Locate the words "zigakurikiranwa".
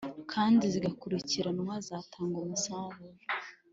0.73-1.73